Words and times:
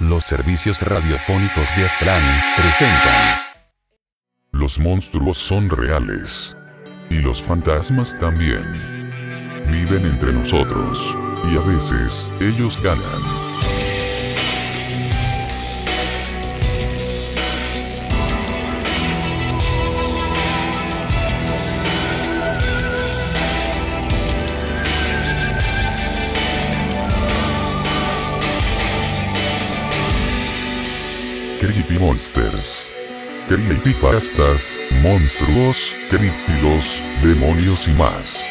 Los 0.00 0.24
servicios 0.24 0.82
radiofónicos 0.82 1.76
de 1.76 1.84
Aztlán 1.84 2.22
presentan. 2.56 3.40
Los 4.50 4.76
monstruos 4.78 5.38
son 5.38 5.70
reales. 5.70 6.56
Y 7.10 7.20
los 7.20 7.40
fantasmas 7.40 8.18
también. 8.18 8.64
Viven 9.70 10.04
entre 10.04 10.32
nosotros. 10.32 11.16
Y 11.48 11.56
a 11.56 11.60
veces, 11.60 12.28
ellos 12.40 12.82
ganan. 12.82 13.43
Creepy 31.74 31.98
Monsters. 31.98 32.88
Creepypastas, 33.48 34.76
monstruos, 35.02 35.92
críptidos, 36.08 37.00
demonios 37.20 37.88
y 37.88 37.92
más. 37.94 38.44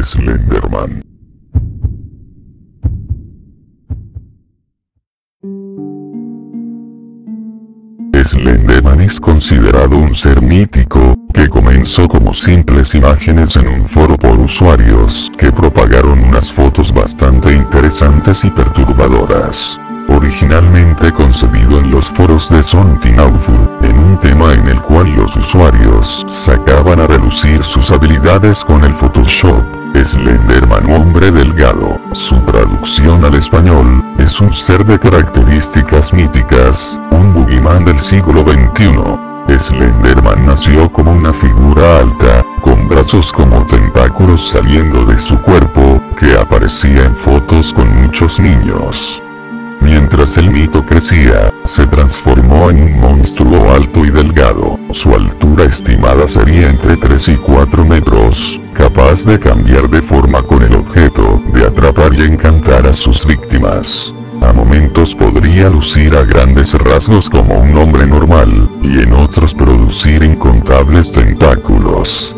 Slenderman. 0.00 1.02
Slenderman 8.22 9.00
es 9.00 9.20
considerado 9.20 9.98
un 9.98 10.14
ser 10.14 10.40
mítico, 10.40 11.13
que 11.34 11.48
comenzó 11.48 12.08
como 12.08 12.32
simples 12.32 12.94
imágenes 12.94 13.56
en 13.56 13.66
un 13.66 13.88
foro 13.88 14.16
por 14.16 14.38
usuarios 14.38 15.30
que 15.36 15.50
propagaron 15.50 16.20
unas 16.20 16.50
fotos 16.52 16.94
bastante 16.94 17.52
interesantes 17.52 18.44
y 18.44 18.50
perturbadoras. 18.50 19.78
Originalmente 20.08 21.10
concebido 21.12 21.80
en 21.80 21.90
los 21.90 22.06
foros 22.10 22.48
de 22.50 22.62
Sontinaufu, 22.62 23.52
en 23.82 23.98
un 23.98 24.20
tema 24.20 24.54
en 24.54 24.68
el 24.68 24.80
cual 24.82 25.12
los 25.16 25.36
usuarios 25.36 26.24
sacaban 26.28 27.00
a 27.00 27.06
relucir 27.08 27.62
sus 27.64 27.90
habilidades 27.90 28.64
con 28.64 28.84
el 28.84 28.94
Photoshop, 28.94 29.64
Slenderman 30.02 30.90
hombre 30.90 31.30
delgado, 31.32 31.98
su 32.12 32.36
traducción 32.42 33.24
al 33.24 33.34
español, 33.34 34.04
es 34.18 34.40
un 34.40 34.52
ser 34.52 34.84
de 34.84 34.98
características 34.98 36.12
míticas, 36.12 37.00
un 37.10 37.34
boogeyman 37.34 37.84
del 37.84 37.98
siglo 38.00 38.44
XXI. 38.44 39.33
Slenderman 39.48 40.46
nació 40.46 40.90
como 40.90 41.12
una 41.12 41.32
figura 41.32 41.98
alta, 41.98 42.44
con 42.60 42.88
brazos 42.88 43.32
como 43.32 43.64
tentáculos 43.66 44.50
saliendo 44.50 45.04
de 45.04 45.18
su 45.18 45.40
cuerpo, 45.42 46.00
que 46.18 46.36
aparecía 46.36 47.04
en 47.04 47.16
fotos 47.16 47.72
con 47.72 48.02
muchos 48.02 48.40
niños. 48.40 49.22
Mientras 49.80 50.38
el 50.38 50.50
mito 50.50 50.84
crecía, 50.84 51.52
se 51.66 51.86
transformó 51.86 52.70
en 52.70 52.82
un 52.82 53.00
monstruo 53.00 53.70
alto 53.72 54.04
y 54.04 54.10
delgado. 54.10 54.78
Su 54.92 55.14
altura 55.14 55.64
estimada 55.64 56.26
sería 56.26 56.70
entre 56.70 56.96
3 56.96 57.28
y 57.28 57.36
4 57.36 57.84
metros, 57.84 58.60
capaz 58.72 59.24
de 59.24 59.38
cambiar 59.38 59.88
de 59.90 60.00
forma 60.02 60.42
con 60.42 60.62
el 60.62 60.74
objeto 60.74 61.40
de 61.52 61.66
atrapar 61.66 62.14
y 62.14 62.22
encantar 62.22 62.86
a 62.86 62.94
sus 62.94 63.26
víctimas. 63.26 64.14
A 64.40 64.52
momentos 64.52 65.14
podría 65.14 65.70
lucir 65.70 66.14
a 66.16 66.22
grandes 66.22 66.74
rasgos 66.74 67.30
como 67.30 67.58
un 67.58 67.76
hombre 67.76 68.06
normal, 68.06 68.68
incontables 70.02 71.10
tentáculos. 71.12 72.36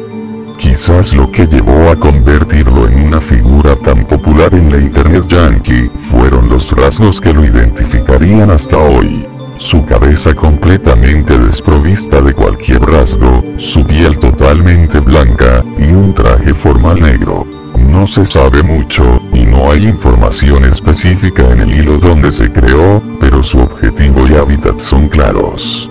Quizás 0.59 1.15
lo 1.15 1.31
que 1.33 1.47
llevó 1.47 1.91
a 1.91 1.97
convertirlo 1.97 2.87
en 2.87 3.07
una 3.07 3.21
figura 3.21 3.75
tan 3.77 4.05
popular 4.05 4.55
en 4.55 4.71
la 4.71 4.79
internet 4.79 5.25
yankee, 5.27 5.91
fueron 6.11 6.49
los 6.51 6.71
rasgos 6.73 7.21
que 7.21 7.33
lo 7.33 7.45
identificarían 7.45 8.51
hasta 8.51 8.77
hoy. 8.77 9.27
Su 9.57 9.85
cabeza 9.87 10.35
completamente 10.35 11.39
desprovista 11.39 12.21
de 12.21 12.35
cualquier 12.35 12.83
rasgo, 12.83 13.43
su 13.59 13.85
piel 13.87 14.19
totalmente 14.19 15.01
blanca, 15.01 15.65
y 15.79 15.93
un 15.93 16.15
traje 16.15 16.53
formal 16.53 17.01
negro. 17.01 17.47
No 17.79 18.07
se 18.07 18.27
sabe 18.27 18.63
mucho, 18.63 19.21
y 19.33 19.47
no 19.47 19.71
hay 19.73 19.87
información 19.87 20.65
específica 20.67 21.51
en 21.51 21.61
el 21.61 21.73
hilo 21.73 21.99
donde 21.99 22.31
se 22.31 22.53
creó, 22.53 23.03
pero 23.19 23.43
su 23.43 23.59
objetivo 23.59 24.27
y 24.29 24.35
hábitat 24.35 24.79
son 24.79 25.09
claros 25.09 25.91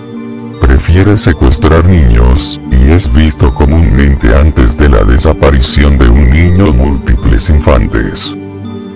prefiere 0.76 1.16
secuestrar 1.16 1.86
niños, 1.86 2.60
y 2.70 2.90
es 2.90 3.10
visto 3.10 3.54
comúnmente 3.54 4.36
antes 4.36 4.76
de 4.76 4.90
la 4.90 5.04
desaparición 5.04 5.96
de 5.96 6.06
un 6.06 6.28
niño 6.28 6.70
múltiples 6.70 7.48
infantes. 7.48 8.36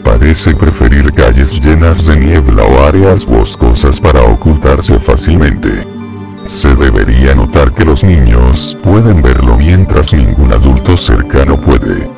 Parece 0.05 0.55
preferir 0.55 1.11
calles 1.15 1.59
llenas 1.59 2.07
de 2.07 2.19
niebla 2.19 2.65
o 2.65 2.87
áreas 2.87 3.25
boscosas 3.25 3.99
para 3.99 4.21
ocultarse 4.25 4.99
fácilmente. 4.99 5.87
Se 6.45 6.75
debería 6.75 7.35
notar 7.35 7.73
que 7.73 7.87
los 7.87 8.05
niños 8.05 8.77
pueden 8.83 9.23
verlo 9.23 9.57
mientras 9.57 10.13
ningún 10.13 10.53
adulto 10.53 10.99
cercano 10.99 11.59
puede. 11.59 12.11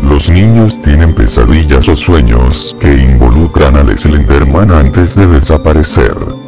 Los 0.00 0.30
niños 0.30 0.80
tienen 0.80 1.14
pesadillas 1.14 1.86
o 1.86 1.96
sueños 1.96 2.74
que 2.80 2.96
involucran 2.96 3.76
al 3.76 3.98
Slenderman 3.98 4.70
antes 4.70 5.14
de 5.14 5.26
desaparecer. 5.26 6.41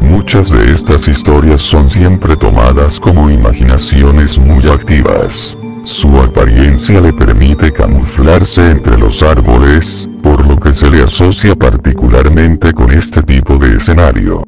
Muchas 0.00 0.50
de 0.50 0.72
estas 0.72 1.08
historias 1.08 1.62
son 1.62 1.90
siempre 1.90 2.36
tomadas 2.36 3.00
como 3.00 3.30
imaginaciones 3.30 4.38
muy 4.38 4.66
activas. 4.68 5.56
Su 5.84 6.20
apariencia 6.20 7.00
le 7.00 7.12
permite 7.12 7.72
camuflarse 7.72 8.70
entre 8.70 8.98
los 8.98 9.22
árboles, 9.22 10.08
por 10.22 10.46
lo 10.46 10.58
que 10.58 10.72
se 10.72 10.90
le 10.90 11.02
asocia 11.02 11.54
particularmente 11.54 12.72
con 12.72 12.90
este 12.90 13.22
tipo 13.22 13.56
de 13.56 13.76
escenario. 13.76 14.42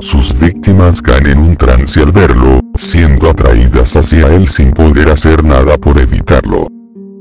Sus 0.00 0.36
víctimas 0.38 1.00
caen 1.00 1.28
en 1.28 1.38
un 1.38 1.56
trance 1.56 2.00
al 2.00 2.10
verlo, 2.10 2.60
siendo 2.74 3.30
atraídas 3.30 3.96
hacia 3.96 4.26
él 4.34 4.48
sin 4.48 4.72
poder 4.72 5.08
hacer 5.10 5.44
nada 5.44 5.78
por 5.78 5.98
evitarlo. 5.98 6.66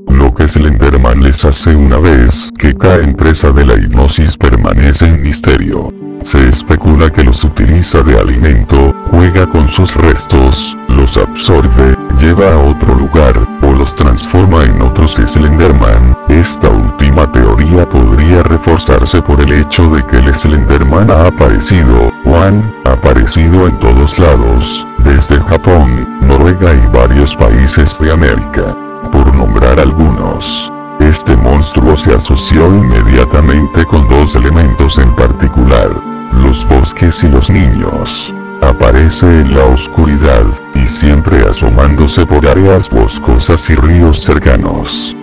Lo 0.08 0.34
que 0.34 0.48
Slenderman 0.48 1.22
les 1.22 1.46
hace 1.46 1.76
una 1.76 2.00
vez 2.00 2.50
que 2.58 2.76
caen 2.76 3.14
presa 3.14 3.52
de 3.52 3.66
la 3.66 3.76
hipnosis 3.76 4.36
permanece 4.36 5.06
en 5.06 5.22
misterio. 5.22 6.01
Se 6.24 6.48
especula 6.48 7.10
que 7.10 7.24
los 7.24 7.44
utiliza 7.44 8.04
de 8.04 8.16
alimento, 8.18 8.94
juega 9.10 9.48
con 9.48 9.68
sus 9.68 9.92
restos, 9.96 10.78
los 10.88 11.18
absorbe, 11.18 11.98
lleva 12.20 12.54
a 12.54 12.58
otro 12.60 12.94
lugar, 12.94 13.34
o 13.64 13.74
los 13.74 13.96
transforma 13.96 14.64
en 14.64 14.84
otros 14.84 15.16
Slenderman. 15.16 16.16
Esta 16.30 16.70
última 16.70 17.30
teoría 17.32 17.90
podría 17.90 18.44
reforzarse 18.44 19.20
por 19.24 19.42
el 19.42 19.52
hecho 19.52 19.90
de 19.90 20.06
que 20.06 20.18
el 20.18 20.32
Slenderman 20.34 21.10
ha 21.10 21.26
aparecido, 21.26 22.12
o 22.24 22.38
han 22.38 22.72
aparecido 22.86 23.68
en 23.68 23.80
todos 23.80 24.20
lados, 24.20 24.88
desde 25.00 25.40
Japón, 25.40 26.20
Noruega 26.22 26.72
y 26.76 26.88
varios 26.96 27.36
países 27.36 27.98
de 28.00 28.12
América. 28.12 28.76
Por 29.12 29.36
nombrar 29.36 29.80
algunos. 29.80 30.72
Este 31.00 31.36
monstruo 31.36 31.98
se 31.98 32.14
asoció 32.14 32.68
inmediatamente 32.68 33.84
con 33.86 34.08
dos 34.08 34.36
elementos 34.36 35.00
en 35.00 35.14
particular, 35.16 35.90
los 36.34 36.68
bosques 36.68 37.24
y 37.24 37.28
los 37.28 37.50
niños. 37.50 38.34
Aparece 38.62 39.26
en 39.26 39.56
la 39.56 39.66
oscuridad, 39.66 40.46
y 40.76 40.88
siempre 40.88 41.44
asomándose 41.48 42.26
por 42.26 42.48
áreas 42.48 42.90
boscosas 42.90 43.70
y 43.70 43.76
ríos 43.76 44.24
cercanos. 44.24 45.16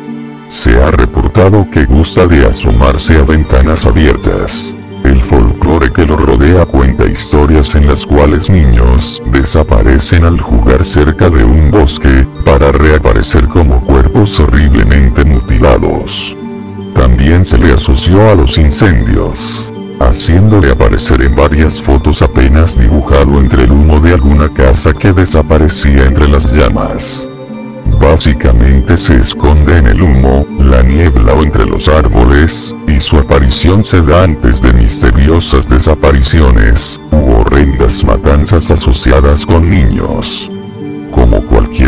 Se 0.48 0.82
ha 0.82 0.91
reportado 0.91 1.68
que 1.70 1.84
gusta 1.84 2.26
de 2.26 2.47
asomarse 2.47 3.18
a 3.18 3.22
ventanas 3.22 3.84
abiertas. 3.84 4.74
El 5.04 5.20
folclore 5.22 5.92
que 5.92 6.04
lo 6.04 6.16
rodea 6.16 6.66
cuenta 6.66 7.06
historias 7.06 7.74
en 7.76 7.86
las 7.86 8.04
cuales 8.04 8.50
niños 8.50 9.22
desaparecen 9.30 10.24
al 10.24 10.41
jugar 10.41 10.84
cerca 10.84 11.30
de 11.30 11.44
un 11.44 11.71
bosque, 11.71 12.27
para 12.44 12.72
reaparecer 12.72 13.47
como 13.47 13.84
cuerpos 13.84 14.41
horriblemente 14.41 15.24
mutilados. 15.24 16.36
También 16.94 17.44
se 17.44 17.59
le 17.59 17.72
asoció 17.72 18.30
a 18.30 18.34
los 18.34 18.59
incendios 18.59 19.72
haciéndole 20.00 20.71
aparecer 20.71 21.22
en 21.22 21.34
varias 21.34 21.80
fotos 21.80 22.22
apenas 22.22 22.78
dibujado 22.78 23.39
entre 23.39 23.65
el 23.65 23.72
humo 23.72 24.00
de 24.00 24.15
alguna 24.15 24.53
casa 24.53 24.92
que 24.92 25.12
desaparecía 25.12 26.04
entre 26.06 26.28
las 26.28 26.53
llamas. 26.53 27.28
Básicamente 28.00 28.97
se 28.97 29.16
esconde 29.16 29.78
en 29.78 29.86
el 29.89 30.03
humo, 30.03 30.47
la 30.59 30.83
niebla 30.83 31.34
o 31.34 31.42
entre 31.42 31.66
los 31.66 31.89
árboles, 31.89 32.74
y 32.86 33.00
su 33.00 33.18
aparición 33.18 33.84
se 33.84 34.03
da 34.03 34.22
antes 34.24 34.62
de 34.62 34.72
misteriosas 34.72 35.68
desapariciones, 35.68 36.97
u 37.10 37.33
horrendas 37.33 38.04
matanzas 38.04 38.71
asociadas 38.71 39.45
con 39.45 39.68
niños. 39.68 40.50
como 41.10 41.45
cualquier 41.47 41.87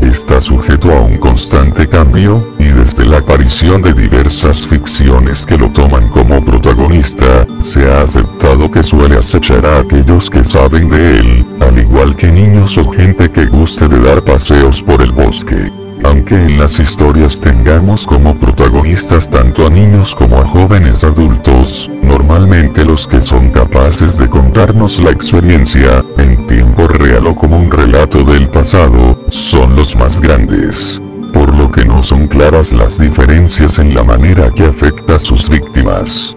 está 0.00 0.40
sujeto 0.40 0.90
a 0.90 1.02
un 1.02 1.18
constante 1.18 1.88
cambio, 1.88 2.52
y 2.58 2.64
desde 2.64 3.04
la 3.04 3.18
aparición 3.18 3.80
de 3.80 3.92
diversas 3.92 4.66
ficciones 4.66 5.46
que 5.46 5.56
lo 5.56 5.70
toman 5.70 6.08
como 6.08 6.44
protagonista, 6.44 7.46
se 7.60 7.88
ha 7.88 8.02
aceptado 8.02 8.68
que 8.68 8.82
suele 8.82 9.16
acechar 9.16 9.64
a 9.64 9.78
aquellos 9.80 10.28
que 10.28 10.42
saben 10.42 10.88
de 10.88 11.18
él, 11.18 11.46
al 11.60 11.78
igual 11.78 12.16
que 12.16 12.26
niños 12.26 12.76
o 12.76 12.90
gente 12.90 13.30
que 13.30 13.46
guste 13.46 13.86
de 13.86 14.00
dar 14.00 14.24
paseos 14.24 14.82
por 14.82 15.00
el 15.00 15.12
bosque. 15.12 15.85
Aunque 16.04 16.34
en 16.34 16.58
las 16.58 16.78
historias 16.78 17.40
tengamos 17.40 18.06
como 18.06 18.38
protagonistas 18.38 19.28
tanto 19.28 19.66
a 19.66 19.70
niños 19.70 20.14
como 20.14 20.38
a 20.38 20.46
jóvenes 20.46 21.04
adultos, 21.04 21.90
normalmente 22.02 22.84
los 22.84 23.06
que 23.06 23.20
son 23.20 23.50
capaces 23.50 24.18
de 24.18 24.28
contarnos 24.28 25.02
la 25.02 25.10
experiencia, 25.10 26.04
en 26.18 26.46
tiempo 26.46 26.86
real 26.86 27.26
o 27.26 27.34
como 27.34 27.58
un 27.58 27.70
relato 27.70 28.24
del 28.24 28.48
pasado, 28.48 29.18
son 29.30 29.74
los 29.74 29.96
más 29.96 30.20
grandes. 30.20 31.00
Por 31.32 31.54
lo 31.54 31.70
que 31.70 31.84
no 31.84 32.02
son 32.02 32.28
claras 32.28 32.72
las 32.72 32.98
diferencias 32.98 33.78
en 33.78 33.94
la 33.94 34.04
manera 34.04 34.50
que 34.50 34.64
afecta 34.64 35.16
a 35.16 35.18
sus 35.18 35.48
víctimas. 35.48 36.34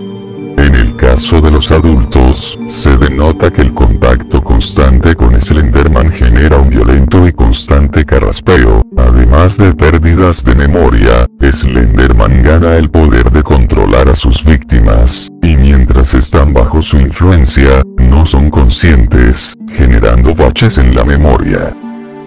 En 0.59 0.75
el 0.75 0.93
caso 0.97 1.39
de 1.39 1.51
los 1.51 1.71
adultos, 1.71 2.59
se 2.67 2.97
denota 2.97 3.49
que 3.49 3.61
el 3.61 3.73
contacto 3.73 4.43
constante 4.43 5.15
con 5.15 5.39
Slenderman 5.39 6.11
genera 6.11 6.57
un 6.57 6.69
violento 6.69 7.25
y 7.25 7.31
constante 7.31 8.05
carraspeo, 8.05 8.81
además 8.97 9.57
de 9.57 9.73
pérdidas 9.73 10.43
de 10.43 10.55
memoria, 10.55 11.25
Slenderman 11.39 12.43
gana 12.43 12.75
el 12.75 12.89
poder 12.89 13.31
de 13.31 13.41
controlar 13.41 14.09
a 14.09 14.15
sus 14.15 14.43
víctimas, 14.43 15.29
y 15.41 15.55
mientras 15.55 16.13
están 16.13 16.53
bajo 16.53 16.81
su 16.81 16.97
influencia, 16.97 17.81
no 17.97 18.25
son 18.25 18.49
conscientes, 18.49 19.53
generando 19.71 20.35
baches 20.35 20.77
en 20.77 20.93
la 20.93 21.05
memoria. 21.05 21.73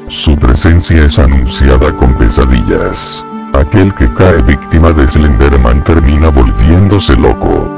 Su 0.09 0.39
presencia 0.39 1.05
es 1.05 1.19
anunciada 1.19 1.95
con 1.97 2.17
pesadillas. 2.17 3.23
Aquel 3.53 3.93
que 3.95 4.11
cae 4.15 4.41
víctima 4.41 4.91
de 4.93 5.07
Slenderman 5.07 5.85
termina 5.85 6.31
volviéndose 6.31 7.15
loco. 7.15 7.72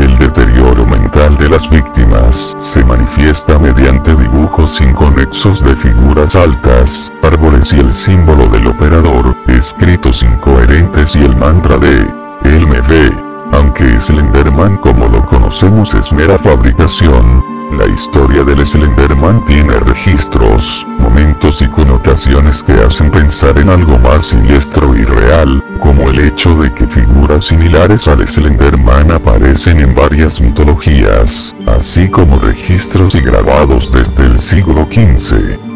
El 0.00 0.16
deterioro 0.16 0.86
mental 0.86 1.36
de 1.36 1.50
las 1.50 1.68
víctimas 1.68 2.56
se 2.58 2.82
manifiesta 2.82 3.58
mediante 3.58 4.14
dibujos 4.16 4.80
inconexos 4.80 5.62
de 5.62 5.76
figuras 5.76 6.36
altas, 6.36 7.12
árboles 7.22 7.70
y 7.74 7.80
el 7.80 7.92
símbolo 7.92 8.46
del 8.46 8.66
operador, 8.68 9.36
escritos 9.46 10.22
incoherentes 10.22 11.14
y 11.16 11.22
el 11.22 11.36
mantra 11.36 11.76
de 11.76 12.10
Él 12.44 12.66
me 12.66 12.80
ve. 12.80 13.10
Aunque 13.52 14.00
Slenderman 14.00 14.78
como 14.78 15.06
lo 15.06 15.22
conocemos 15.26 15.94
es 15.94 16.10
mera 16.14 16.38
fabricación, 16.38 17.49
la 17.80 17.86
historia 17.86 18.44
del 18.44 18.66
Slenderman 18.66 19.42
tiene 19.46 19.72
registros, 19.80 20.86
momentos 20.98 21.62
y 21.62 21.68
connotaciones 21.68 22.62
que 22.62 22.72
hacen 22.72 23.10
pensar 23.10 23.58
en 23.58 23.70
algo 23.70 23.98
más 23.98 24.28
siniestro 24.28 24.94
y 24.94 25.02
real, 25.04 25.64
como 25.80 26.10
el 26.10 26.20
hecho 26.20 26.54
de 26.56 26.72
que 26.74 26.86
figuras 26.86 27.44
similares 27.44 28.06
al 28.06 28.26
Slenderman 28.28 29.10
aparecen 29.12 29.80
en 29.80 29.94
varias 29.94 30.40
mitologías, 30.42 31.56
así 31.66 32.08
como 32.10 32.38
registros 32.38 33.14
y 33.14 33.22
grabados 33.22 33.90
desde 33.90 34.26
el 34.26 34.40
siglo 34.40 34.86
XV. 34.90 35.69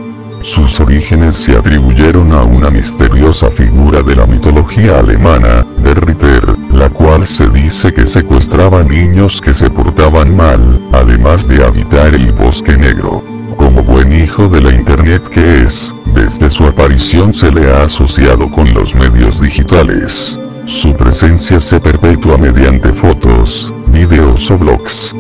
Sus 0.45 0.79
orígenes 0.79 1.37
se 1.37 1.57
atribuyeron 1.57 2.31
a 2.33 2.43
una 2.43 2.69
misteriosa 2.69 3.51
figura 3.51 4.03
de 4.03 4.15
la 4.15 4.27
mitología 4.27 4.99
alemana, 4.99 5.67
Der 5.79 5.99
Ritter, 6.05 6.59
la 6.71 6.91
cual 6.91 7.27
se 7.27 7.49
dice 7.49 7.95
que 7.95 8.05
secuestraba 8.05 8.83
niños 8.83 9.41
que 9.41 9.55
se 9.55 9.71
portaban 9.71 10.37
mal, 10.37 10.83
además 10.93 11.49
de 11.49 11.65
habitar 11.65 12.15
el 12.15 12.31
bosque 12.33 12.77
negro. 12.77 13.25
Como 13.57 13.83
buen 13.83 14.13
hijo 14.13 14.47
de 14.49 14.61
la 14.61 14.75
internet 14.75 15.27
que 15.29 15.63
es, 15.63 15.95
desde 16.13 16.51
su 16.51 16.67
aparición 16.67 17.33
se 17.33 17.51
le 17.51 17.73
ha 17.73 17.85
asociado 17.85 18.51
con 18.51 18.73
los 18.75 18.95
medios 18.95 19.41
digitales. 19.41 20.39
Su 20.67 20.95
presencia 20.95 21.59
se 21.59 21.81
perpetúa 21.81 22.37
mediante 22.37 22.93
fotos, 22.93 23.73
videos 23.87 24.51
o 24.51 24.59
blogs. 24.59 25.15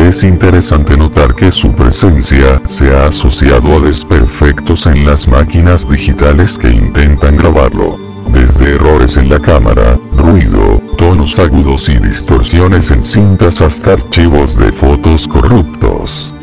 Es 0.00 0.24
interesante 0.24 0.96
notar 0.96 1.34
que 1.34 1.52
su 1.52 1.72
presencia 1.72 2.60
se 2.64 2.90
ha 2.92 3.08
asociado 3.08 3.76
a 3.76 3.80
desperfectos 3.80 4.86
en 4.86 5.04
las 5.04 5.28
máquinas 5.28 5.88
digitales 5.88 6.56
que 6.56 6.70
intentan 6.70 7.36
grabarlo. 7.36 7.98
Desde 8.32 8.76
errores 8.76 9.18
en 9.18 9.28
la 9.28 9.38
cámara, 9.38 10.00
ruido, 10.16 10.80
tonos 10.96 11.38
agudos 11.38 11.88
y 11.90 11.98
distorsiones 11.98 12.90
en 12.90 13.02
cintas 13.02 13.60
hasta 13.60 13.92
archivos 13.92 14.56
de 14.56 14.72
fotos 14.72 15.28
corruptos. 15.28 16.34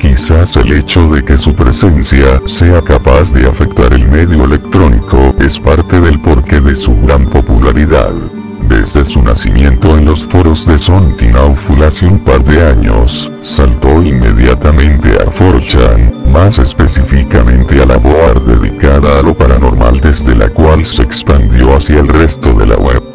Quizás 0.00 0.56
el 0.56 0.72
hecho 0.72 1.06
de 1.10 1.22
que 1.22 1.36
su 1.36 1.54
presencia 1.54 2.40
sea 2.46 2.82
capaz 2.82 3.32
de 3.34 3.46
afectar 3.46 3.92
el 3.92 4.08
medio 4.08 4.44
electrónico 4.44 5.34
es 5.38 5.58
parte 5.58 6.00
del 6.00 6.20
porqué 6.22 6.58
de 6.60 6.74
su 6.74 6.96
gran 7.02 7.28
popularidad. 7.28 8.12
Desde 8.68 9.04
su 9.04 9.22
nacimiento 9.22 9.96
en 9.96 10.06
los 10.06 10.24
foros 10.24 10.66
de 10.66 10.78
Sontinawful 10.78 11.82
hace 11.84 12.06
un 12.06 12.18
par 12.18 12.42
de 12.44 12.66
años, 12.66 13.30
saltó 13.42 14.02
inmediatamente 14.02 15.10
a 15.20 15.26
4chan, 15.26 16.26
más 16.26 16.58
específicamente 16.58 17.80
a 17.82 17.86
la 17.86 17.98
board 17.98 18.42
dedicada 18.46 19.18
a 19.18 19.22
lo 19.22 19.34
paranormal 19.34 20.00
desde 20.00 20.34
la 20.34 20.48
cual 20.48 20.84
se 20.84 21.02
expandió 21.02 21.76
hacia 21.76 22.00
el 22.00 22.08
resto 22.08 22.52
de 22.54 22.66
la 22.66 22.76
web. 22.76 23.13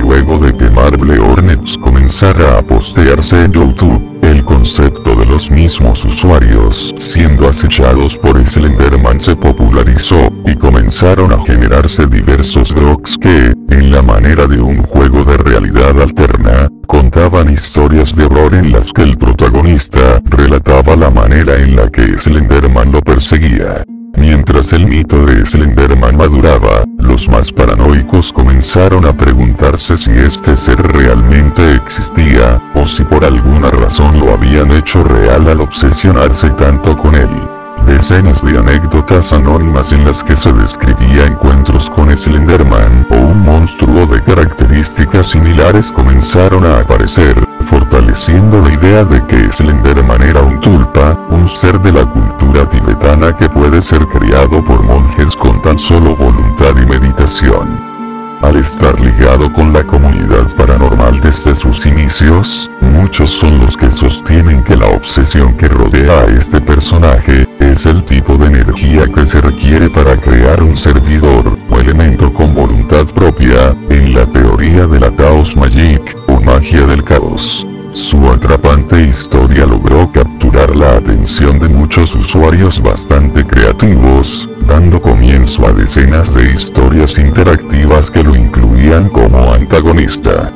Luego 0.00 0.38
de 0.38 0.56
que 0.56 0.70
Marble 0.70 1.18
Hornets 1.18 1.76
comenzara 1.78 2.58
a 2.58 2.62
postearse 2.62 3.44
en 3.44 3.52
YouTube, 3.52 4.18
el 4.22 4.44
concepto 4.44 5.14
de 5.14 5.26
los 5.26 5.50
mismos 5.50 6.04
usuarios 6.04 6.94
siendo 6.98 7.48
acechados 7.48 8.16
por 8.16 8.44
Slenderman 8.46 9.18
se 9.18 9.36
popularizó, 9.36 10.32
y 10.44 10.54
comenzaron 10.54 11.32
a 11.32 11.40
generarse 11.42 12.06
diversos 12.06 12.72
blogs 12.72 13.16
que, 13.18 13.52
en 13.68 13.92
la 13.92 14.02
manera 14.02 14.46
de 14.46 14.60
un 14.60 14.82
juego 14.82 15.24
de 15.24 15.36
realidad 15.38 16.00
alterna, 16.00 16.68
contaban 16.86 17.52
historias 17.52 18.14
de 18.16 18.24
horror 18.24 18.54
en 18.54 18.72
las 18.72 18.92
que 18.92 19.02
el 19.02 19.18
protagonista 19.18 20.20
relataba 20.24 20.96
la 20.96 21.10
manera 21.10 21.56
en 21.56 21.76
la 21.76 21.90
que 21.90 22.16
Slenderman 22.16 22.92
lo 22.92 23.00
perseguía. 23.02 23.84
Mientras 24.18 24.72
el 24.72 24.86
mito 24.86 25.24
de 25.24 25.46
Slenderman 25.46 26.16
maduraba, 26.16 26.84
los 26.98 27.28
más 27.28 27.52
paranoicos 27.52 28.32
comenzaron 28.32 29.06
a 29.06 29.16
preguntarse 29.16 29.96
si 29.96 30.10
este 30.10 30.56
ser 30.56 30.82
realmente 30.92 31.74
existía, 31.74 32.60
o 32.74 32.84
si 32.84 33.04
por 33.04 33.24
alguna 33.24 33.70
razón 33.70 34.18
lo 34.18 34.32
habían 34.32 34.72
hecho 34.72 35.04
real 35.04 35.48
al 35.48 35.60
obsesionarse 35.60 36.50
tanto 36.50 36.96
con 36.96 37.14
él. 37.14 37.57
Decenas 37.88 38.44
de 38.44 38.58
anécdotas 38.58 39.32
anónimas 39.32 39.94
en 39.94 40.04
las 40.04 40.22
que 40.22 40.36
se 40.36 40.52
describía 40.52 41.24
encuentros 41.24 41.88
con 41.88 42.14
Slenderman 42.14 43.06
o 43.10 43.16
un 43.16 43.42
monstruo 43.42 44.04
de 44.04 44.22
características 44.22 45.28
similares 45.28 45.90
comenzaron 45.90 46.66
a 46.66 46.80
aparecer, 46.80 47.34
fortaleciendo 47.62 48.60
la 48.60 48.74
idea 48.74 49.04
de 49.04 49.24
que 49.26 49.50
Slenderman 49.50 50.20
era 50.22 50.42
un 50.42 50.60
tulpa, 50.60 51.18
un 51.30 51.48
ser 51.48 51.80
de 51.80 51.92
la 51.92 52.04
cultura 52.04 52.68
tibetana 52.68 53.34
que 53.34 53.48
puede 53.48 53.80
ser 53.80 54.06
criado 54.06 54.62
por 54.62 54.82
monjes 54.82 55.34
con 55.34 55.62
tan 55.62 55.78
solo 55.78 56.14
voluntad 56.14 56.76
y 56.76 56.84
meditación. 56.84 57.97
Al 58.42 58.56
estar 58.56 58.98
ligado 59.00 59.52
con 59.52 59.72
la 59.72 59.82
comunidad 59.84 60.54
paranormal 60.56 61.20
desde 61.20 61.56
sus 61.56 61.84
inicios, 61.86 62.70
muchos 62.80 63.30
son 63.30 63.58
los 63.58 63.76
que 63.76 63.90
sostienen 63.90 64.62
que 64.62 64.76
la 64.76 64.86
obsesión 64.86 65.56
que 65.56 65.66
rodea 65.66 66.20
a 66.20 66.24
este 66.26 66.60
personaje, 66.60 67.48
es 67.58 67.84
el 67.86 68.04
tipo 68.04 68.36
de 68.36 68.46
energía 68.46 69.06
que 69.12 69.26
se 69.26 69.40
requiere 69.40 69.90
para 69.90 70.16
crear 70.20 70.62
un 70.62 70.76
servidor, 70.76 71.58
o 71.68 71.80
elemento 71.80 72.32
con 72.32 72.54
voluntad 72.54 73.06
propia, 73.06 73.76
en 73.90 74.14
la 74.14 74.24
teoría 74.26 74.86
de 74.86 75.00
la 75.00 75.14
Chaos 75.16 75.56
Magic, 75.56 76.16
o 76.28 76.40
magia 76.40 76.86
del 76.86 77.02
caos. 77.02 77.66
Su 77.92 78.30
atrapante 78.30 79.02
historia 79.02 79.66
logró 79.66 80.12
capturar 80.12 80.76
la 80.76 80.96
atención 80.96 81.58
de 81.58 81.68
muchos 81.68 82.14
usuarios 82.14 82.80
bastante 82.80 83.44
creativos, 83.44 84.48
dando 84.68 85.00
comienzo 85.00 85.66
a 85.66 85.72
decenas 85.72 86.34
de 86.34 86.52
historias 86.52 87.18
interactivas 87.18 88.10
que 88.10 88.22
lo 88.22 88.36
incluían 88.36 89.08
como 89.08 89.52
antagonista. 89.52 90.52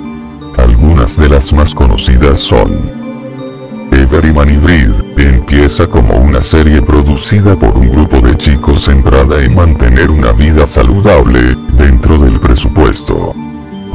Algunas 0.58 1.16
de 1.16 1.30
las 1.30 1.52
más 1.52 1.74
conocidas 1.74 2.38
son 2.38 2.92
Everyman 3.90 4.50
Hybrid, 4.50 4.90
empieza 5.16 5.86
como 5.86 6.14
una 6.16 6.42
serie 6.42 6.82
producida 6.82 7.58
por 7.58 7.76
un 7.76 7.88
grupo 7.90 8.20
de 8.20 8.36
chicos 8.36 8.84
centrada 8.84 9.42
en 9.42 9.54
mantener 9.54 10.10
una 10.10 10.32
vida 10.32 10.66
saludable, 10.66 11.56
dentro 11.78 12.18
del 12.18 12.38
presupuesto. 12.38 13.34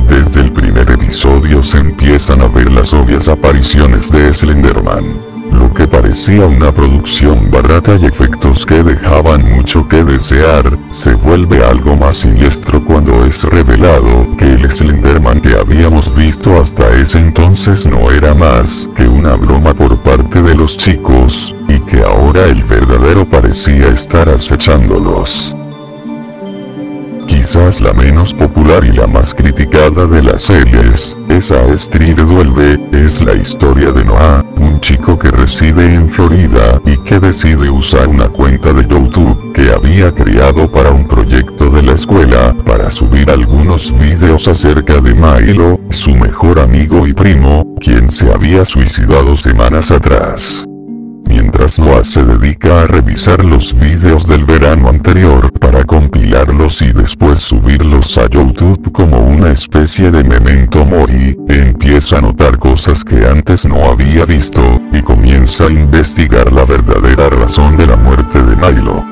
Desde 0.09 0.41
el 0.41 0.51
primer 0.51 0.89
episodio 0.89 1.61
se 1.61 1.77
empiezan 1.77 2.41
a 2.41 2.47
ver 2.47 2.71
las 2.71 2.91
obvias 2.91 3.27
apariciones 3.27 4.09
de 4.11 4.33
Slenderman. 4.33 5.36
Lo 5.59 5.73
que 5.73 5.87
parecía 5.87 6.45
una 6.45 6.71
producción 6.71 7.49
barata 7.49 7.95
y 7.95 8.05
efectos 8.05 8.63
que 8.63 8.83
dejaban 8.83 9.43
mucho 9.55 9.87
que 9.87 10.03
desear, 10.03 10.77
se 10.91 11.15
vuelve 11.15 11.63
algo 11.63 11.95
más 11.95 12.17
siniestro 12.17 12.85
cuando 12.85 13.25
es 13.25 13.43
revelado 13.43 14.27
que 14.37 14.53
el 14.53 14.69
Slenderman 14.69 15.41
que 15.41 15.55
habíamos 15.55 16.13
visto 16.15 16.61
hasta 16.61 16.87
ese 16.93 17.17
entonces 17.19 17.87
no 17.87 18.11
era 18.11 18.35
más 18.35 18.87
que 18.95 19.07
una 19.07 19.35
broma 19.35 19.73
por 19.73 19.97
parte 20.03 20.43
de 20.43 20.53
los 20.53 20.77
chicos, 20.77 21.55
y 21.67 21.79
que 21.79 22.03
ahora 22.03 22.45
el 22.45 22.63
verdadero 22.63 23.27
parecía 23.27 23.87
estar 23.87 24.29
acechándolos. 24.29 25.55
Quizás 27.25 27.81
la 27.81 27.93
menos 27.93 28.33
popular 28.33 28.85
y 28.85 28.91
la 28.91 29.07
más 29.07 29.33
criticada 29.33 30.05
de 30.05 30.21
las 30.21 30.43
series, 30.43 31.17
esa 31.27 31.65
Street 31.73 32.15
Duelve, 32.15 32.79
es 32.91 33.21
la 33.21 33.33
historia 33.33 33.91
de 33.91 34.05
Noah, 34.05 34.45
un 34.77 34.81
chico 34.81 35.17
que 35.17 35.31
reside 35.31 35.95
en 35.95 36.07
Florida 36.07 36.79
y 36.85 36.97
que 36.97 37.19
decide 37.19 37.67
usar 37.67 38.07
una 38.07 38.29
cuenta 38.29 38.73
de 38.73 38.83
YouTube 38.87 39.51
que 39.51 39.71
había 39.71 40.13
creado 40.13 40.71
para 40.71 40.91
un 40.91 41.07
proyecto 41.07 41.71
de 41.71 41.81
la 41.81 41.93
escuela 41.93 42.55
para 42.63 42.91
subir 42.91 43.31
algunos 43.31 43.91
videos 43.99 44.47
acerca 44.47 45.01
de 45.01 45.15
Milo, 45.15 45.79
su 45.89 46.11
mejor 46.11 46.59
amigo 46.59 47.07
y 47.07 47.13
primo, 47.13 47.63
quien 47.79 48.07
se 48.07 48.31
había 48.31 48.65
suicidado 48.65 49.35
semanas 49.35 49.89
atrás 49.89 50.67
mientras 51.37 51.77
Noah 51.77 52.03
se 52.03 52.23
dedica 52.23 52.81
a 52.81 52.87
revisar 52.87 53.45
los 53.45 53.77
vídeos 53.77 54.27
del 54.27 54.43
verano 54.43 54.89
anterior 54.89 55.51
para 55.59 55.83
compilarlos 55.83 56.81
y 56.81 56.91
después 56.91 57.37
subirlos 57.39 58.17
a 58.17 58.27
YouTube 58.27 58.91
como 58.91 59.19
una 59.19 59.51
especie 59.51 60.09
de 60.09 60.23
memento 60.23 60.83
mori, 60.83 61.37
empieza 61.47 62.17
a 62.17 62.21
notar 62.21 62.57
cosas 62.57 63.03
que 63.03 63.27
antes 63.27 63.67
no 63.67 63.85
había 63.85 64.25
visto, 64.25 64.81
y 64.91 65.01
comienza 65.03 65.65
a 65.65 65.71
investigar 65.71 66.51
la 66.51 66.65
verdadera 66.65 67.29
razón 67.29 67.77
de 67.77 67.85
la 67.85 67.97
muerte 67.97 68.41
de 68.41 68.55
Milo. 68.55 69.05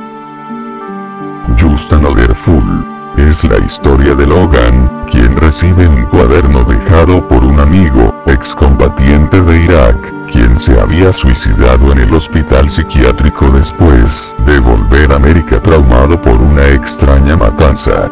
Just 1.59 1.93
Another 1.93 2.33
Fool 2.33 2.94
es 3.17 3.43
la 3.43 3.57
historia 3.59 4.15
de 4.15 4.25
Logan, 4.25 5.05
quien 5.09 5.35
recibe 5.37 5.87
un 5.87 6.05
cuaderno 6.05 6.63
dejado 6.63 7.25
por 7.27 7.43
un 7.43 7.59
amigo, 7.59 8.13
excombatiente 8.25 9.41
de 9.41 9.63
Irak, 9.63 10.13
quien 10.31 10.57
se 10.57 10.79
había 10.79 11.13
suicidado 11.13 11.91
en 11.91 11.99
el 11.99 12.13
hospital 12.13 12.69
psiquiátrico 12.69 13.49
después 13.51 14.35
de 14.45 14.59
volver 14.59 15.11
a 15.11 15.15
América 15.15 15.61
traumado 15.61 16.19
por 16.19 16.41
una 16.41 16.67
extraña 16.69 17.37
matanza. 17.37 18.09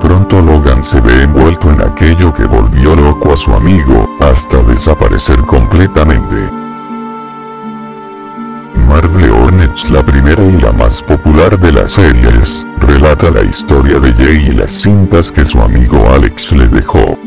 Pronto 0.00 0.40
Logan 0.40 0.82
se 0.82 1.00
ve 1.00 1.22
envuelto 1.22 1.70
en 1.70 1.82
aquello 1.82 2.32
que 2.32 2.44
volvió 2.44 2.94
loco 2.94 3.32
a 3.32 3.36
su 3.36 3.52
amigo, 3.52 4.08
hasta 4.20 4.62
desaparecer 4.62 5.40
completamente. 5.40 6.67
Marvel 8.88 9.30
Hornets, 9.30 9.90
la 9.90 10.04
primera 10.04 10.42
y 10.42 10.60
la 10.60 10.72
más 10.72 11.02
popular 11.02 11.60
de 11.60 11.72
las 11.72 11.92
series, 11.92 12.66
relata 12.80 13.30
la 13.30 13.42
historia 13.42 13.98
de 14.00 14.12
Jay 14.14 14.48
y 14.48 14.52
las 14.52 14.72
cintas 14.72 15.30
que 15.30 15.44
su 15.44 15.60
amigo 15.60 16.10
Alex 16.10 16.52
le 16.52 16.66
dejó. 16.66 17.18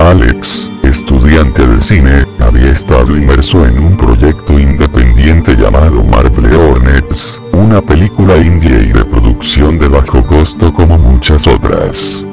Alex, 0.00 0.70
estudiante 0.82 1.66
de 1.66 1.80
cine, 1.80 2.26
había 2.40 2.70
estado 2.70 3.16
inmerso 3.16 3.66
en 3.66 3.78
un 3.78 3.96
proyecto 3.96 4.58
independiente 4.58 5.56
llamado 5.56 6.04
Marvel 6.04 6.54
Hornets, 6.54 7.42
una 7.52 7.80
película 7.80 8.36
india 8.36 8.78
y 8.78 8.92
de 8.92 9.04
producción 9.06 9.78
de 9.78 9.88
bajo 9.88 10.24
costo 10.26 10.72
como 10.72 10.98
muchas 10.98 11.46
otras. 11.46 12.26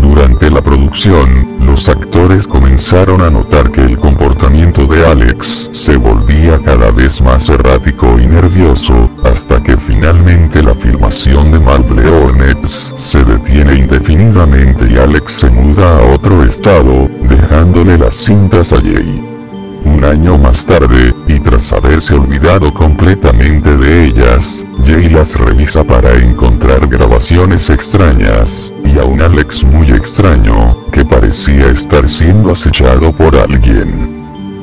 Durante 0.00 0.50
la 0.50 0.62
producción, 0.62 1.58
los 1.60 1.88
actores 1.88 2.46
comenzaron 2.46 3.20
a 3.20 3.30
notar 3.30 3.70
que 3.70 3.82
el 3.82 3.98
comportamiento 3.98 4.86
de 4.86 5.04
Alex 5.04 5.70
se 5.72 5.96
volvía 5.96 6.60
cada 6.62 6.90
vez 6.90 7.20
más 7.20 7.48
errático 7.48 8.18
y 8.18 8.26
nervioso, 8.26 9.10
hasta 9.24 9.62
que 9.62 9.76
finalmente 9.76 10.62
la 10.62 10.74
filmación 10.74 11.52
de 11.52 11.60
Marvel 11.60 12.06
Hornets 12.06 12.94
se 12.96 13.24
detiene 13.24 13.74
indefinidamente 13.74 14.88
y 14.90 14.96
Alex 14.96 15.32
se 15.32 15.50
muda 15.50 15.98
a 15.98 16.14
otro 16.14 16.44
estado, 16.44 17.08
dejándole 17.28 17.98
las 17.98 18.14
cintas 18.14 18.72
a 18.72 18.80
Jay. 18.80 19.24
Un 19.84 20.04
año 20.04 20.36
más 20.36 20.66
tarde, 20.66 21.14
y 21.26 21.40
tras 21.40 21.72
haberse 21.72 22.14
olvidado 22.14 22.72
completamente 22.72 23.76
de 23.76 24.04
ellas, 24.04 24.64
Jay 24.84 25.08
las 25.08 25.38
revisa 25.38 25.82
para 25.84 26.14
encontrar 26.14 26.86
grabaciones 26.88 27.70
extrañas, 27.70 28.72
a 28.98 29.04
un 29.04 29.20
Alex 29.20 29.64
muy 29.64 29.90
extraño, 29.90 30.90
que 30.90 31.04
parecía 31.04 31.70
estar 31.70 32.08
siendo 32.08 32.52
acechado 32.52 33.12
por 33.12 33.36
alguien. 33.36 34.18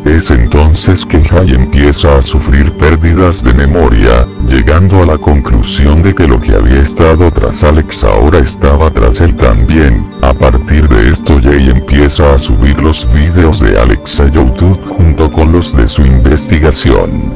Es 0.06 0.30
entonces 0.30 1.06
que 1.06 1.20
Jay 1.24 1.54
empieza 1.56 2.18
a 2.18 2.22
sufrir 2.22 2.72
pérdidas 2.78 3.44
de 3.44 3.54
memoria, 3.54 4.28
llegando 4.48 5.02
a 5.02 5.06
la 5.06 5.18
conclusión 5.18 6.04
de 6.04 6.14
que 6.14 6.28
lo 6.28 6.40
que 6.40 6.54
había 6.54 6.82
estado 6.82 7.32
tras 7.32 7.64
Alex 7.64 8.04
ahora 8.04 8.40
estaba 8.40 8.92
tras 8.92 9.20
él 9.22 9.36
también. 9.36 10.08
A 10.22 10.34
partir 10.34 10.88
de 10.88 11.10
esto 11.10 11.40
Jay 11.42 11.70
empieza 11.70 12.36
a 12.36 12.40
subir 12.40 12.80
los 12.82 13.12
videos 13.14 13.60
de 13.60 13.80
Alex 13.80 14.22
a 14.22 14.28
YouTube 14.30 14.80
junto 14.88 15.32
con 15.32 15.52
los 15.52 15.76
de 15.76 15.88
su 15.88 16.04
investigación. 16.04 17.34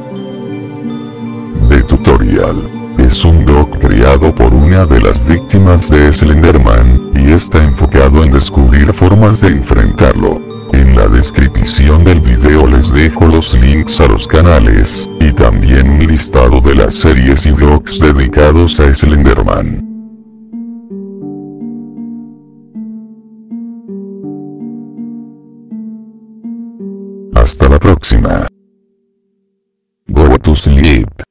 De 1.68 1.82
tutorial. 1.84 2.79
Es 3.06 3.26
un 3.26 3.44
blog 3.44 3.70
creado 3.80 4.34
por 4.36 4.54
una 4.54 4.86
de 4.86 5.00
las 5.00 5.26
víctimas 5.26 5.90
de 5.90 6.12
Slenderman, 6.14 7.12
y 7.16 7.32
está 7.32 7.64
enfocado 7.64 8.24
en 8.24 8.30
descubrir 8.30 8.94
formas 8.94 9.42
de 9.42 9.48
enfrentarlo. 9.48 10.40
En 10.74 10.96
la 10.96 11.08
descripción 11.08 12.04
del 12.04 12.20
video 12.20 12.68
les 12.68 12.92
dejo 12.92 13.26
los 13.26 13.54
links 13.56 14.00
a 14.02 14.08
los 14.08 14.28
canales, 14.28 15.10
y 15.20 15.32
también 15.32 15.90
un 15.90 16.08
listado 16.08 16.62
de 16.62 16.76
las 16.76 16.96
series 16.96 17.46
y 17.46 17.52
blogs 17.52 18.00
dedicados 18.00 18.80
a 18.80 18.94
Slenderman. 18.94 19.86
Hasta 27.34 27.70
la 27.70 27.80
próxima. 27.80 28.46
Go 30.10 30.38
to 30.38 30.54
sleep. 30.54 31.29